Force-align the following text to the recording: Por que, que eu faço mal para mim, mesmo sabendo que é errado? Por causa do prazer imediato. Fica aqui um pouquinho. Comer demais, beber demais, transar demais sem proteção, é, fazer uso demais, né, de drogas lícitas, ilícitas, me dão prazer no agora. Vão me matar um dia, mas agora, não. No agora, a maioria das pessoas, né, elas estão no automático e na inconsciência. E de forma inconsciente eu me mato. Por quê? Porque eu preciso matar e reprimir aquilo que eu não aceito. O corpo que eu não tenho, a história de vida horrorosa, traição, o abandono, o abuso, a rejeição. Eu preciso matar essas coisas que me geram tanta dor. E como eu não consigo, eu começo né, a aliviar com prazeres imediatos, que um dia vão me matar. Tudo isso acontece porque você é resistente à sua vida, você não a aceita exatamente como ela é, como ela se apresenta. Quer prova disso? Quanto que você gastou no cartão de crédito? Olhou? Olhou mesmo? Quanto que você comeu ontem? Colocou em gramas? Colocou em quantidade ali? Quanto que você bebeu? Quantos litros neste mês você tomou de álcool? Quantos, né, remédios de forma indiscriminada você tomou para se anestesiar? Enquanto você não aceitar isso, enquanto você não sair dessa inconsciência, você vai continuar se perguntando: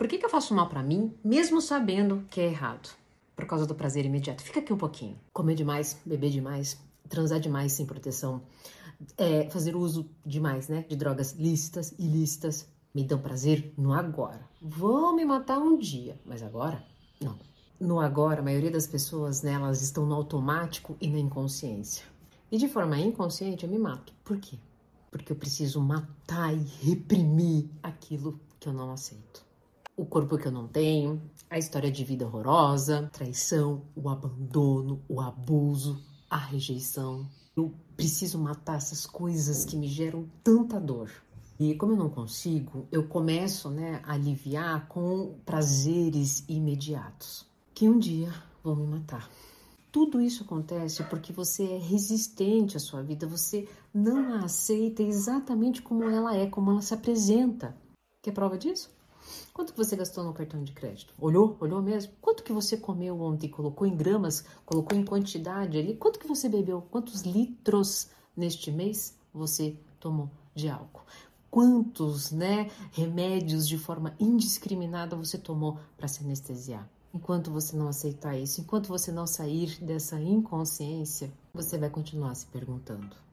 Por 0.00 0.08
que, 0.08 0.16
que 0.16 0.24
eu 0.24 0.30
faço 0.30 0.54
mal 0.54 0.66
para 0.66 0.82
mim, 0.82 1.14
mesmo 1.22 1.60
sabendo 1.60 2.24
que 2.30 2.40
é 2.40 2.46
errado? 2.46 2.88
Por 3.36 3.44
causa 3.44 3.66
do 3.66 3.74
prazer 3.74 4.06
imediato. 4.06 4.42
Fica 4.42 4.60
aqui 4.60 4.72
um 4.72 4.78
pouquinho. 4.78 5.20
Comer 5.30 5.54
demais, 5.54 6.00
beber 6.06 6.30
demais, 6.30 6.80
transar 7.06 7.38
demais 7.38 7.72
sem 7.72 7.84
proteção, 7.84 8.40
é, 9.18 9.50
fazer 9.50 9.76
uso 9.76 10.08
demais, 10.24 10.68
né, 10.68 10.86
de 10.88 10.96
drogas 10.96 11.32
lícitas, 11.32 11.94
ilícitas, 11.98 12.66
me 12.94 13.04
dão 13.04 13.18
prazer 13.18 13.74
no 13.76 13.92
agora. 13.92 14.40
Vão 14.62 15.14
me 15.14 15.22
matar 15.26 15.58
um 15.58 15.76
dia, 15.76 16.18
mas 16.24 16.42
agora, 16.42 16.82
não. 17.20 17.38
No 17.78 18.00
agora, 18.00 18.40
a 18.40 18.42
maioria 18.42 18.70
das 18.70 18.86
pessoas, 18.86 19.42
né, 19.42 19.52
elas 19.52 19.82
estão 19.82 20.06
no 20.06 20.14
automático 20.14 20.96
e 20.98 21.08
na 21.08 21.18
inconsciência. 21.18 22.06
E 22.50 22.56
de 22.56 22.68
forma 22.68 22.98
inconsciente 22.98 23.64
eu 23.64 23.70
me 23.70 23.78
mato. 23.78 24.14
Por 24.24 24.38
quê? 24.38 24.56
Porque 25.10 25.30
eu 25.30 25.36
preciso 25.36 25.78
matar 25.78 26.54
e 26.54 26.64
reprimir 26.88 27.68
aquilo 27.82 28.40
que 28.58 28.66
eu 28.66 28.72
não 28.72 28.92
aceito. 28.92 29.49
O 30.00 30.06
corpo 30.06 30.38
que 30.38 30.48
eu 30.48 30.50
não 30.50 30.66
tenho, 30.66 31.20
a 31.50 31.58
história 31.58 31.92
de 31.92 32.02
vida 32.06 32.24
horrorosa, 32.24 33.10
traição, 33.12 33.82
o 33.94 34.08
abandono, 34.08 35.04
o 35.06 35.20
abuso, 35.20 36.02
a 36.30 36.38
rejeição. 36.38 37.28
Eu 37.54 37.74
preciso 37.98 38.38
matar 38.38 38.78
essas 38.78 39.04
coisas 39.04 39.66
que 39.66 39.76
me 39.76 39.86
geram 39.86 40.26
tanta 40.42 40.80
dor. 40.80 41.12
E 41.58 41.74
como 41.74 41.92
eu 41.92 41.96
não 41.98 42.08
consigo, 42.08 42.88
eu 42.90 43.06
começo 43.08 43.68
né, 43.68 44.00
a 44.02 44.14
aliviar 44.14 44.88
com 44.88 45.38
prazeres 45.44 46.46
imediatos, 46.48 47.46
que 47.74 47.86
um 47.86 47.98
dia 47.98 48.32
vão 48.64 48.76
me 48.76 48.86
matar. 48.86 49.28
Tudo 49.92 50.18
isso 50.18 50.44
acontece 50.44 51.04
porque 51.10 51.30
você 51.30 51.74
é 51.74 51.78
resistente 51.78 52.74
à 52.74 52.80
sua 52.80 53.02
vida, 53.02 53.26
você 53.26 53.68
não 53.92 54.32
a 54.32 54.46
aceita 54.46 55.02
exatamente 55.02 55.82
como 55.82 56.04
ela 56.04 56.34
é, 56.34 56.46
como 56.46 56.70
ela 56.70 56.80
se 56.80 56.94
apresenta. 56.94 57.76
Quer 58.22 58.32
prova 58.32 58.56
disso? 58.56 58.98
Quanto 59.52 59.72
que 59.72 59.78
você 59.78 59.96
gastou 59.96 60.24
no 60.24 60.32
cartão 60.32 60.62
de 60.62 60.72
crédito? 60.72 61.14
Olhou? 61.18 61.56
Olhou 61.60 61.82
mesmo? 61.82 62.12
Quanto 62.20 62.42
que 62.42 62.52
você 62.52 62.76
comeu 62.76 63.20
ontem? 63.20 63.48
Colocou 63.48 63.86
em 63.86 63.96
gramas? 63.96 64.44
Colocou 64.64 64.96
em 64.96 65.04
quantidade 65.04 65.78
ali? 65.78 65.96
Quanto 65.96 66.18
que 66.18 66.26
você 66.26 66.48
bebeu? 66.48 66.82
Quantos 66.90 67.22
litros 67.22 68.08
neste 68.36 68.70
mês 68.70 69.16
você 69.32 69.76
tomou 69.98 70.30
de 70.54 70.68
álcool? 70.68 71.04
Quantos, 71.50 72.30
né, 72.30 72.70
remédios 72.92 73.66
de 73.66 73.76
forma 73.76 74.14
indiscriminada 74.20 75.16
você 75.16 75.36
tomou 75.36 75.78
para 75.96 76.06
se 76.06 76.22
anestesiar? 76.22 76.88
Enquanto 77.12 77.50
você 77.50 77.76
não 77.76 77.88
aceitar 77.88 78.38
isso, 78.38 78.60
enquanto 78.60 78.86
você 78.86 79.10
não 79.10 79.26
sair 79.26 79.76
dessa 79.82 80.20
inconsciência, 80.20 81.32
você 81.52 81.76
vai 81.76 81.90
continuar 81.90 82.36
se 82.36 82.46
perguntando: 82.46 83.16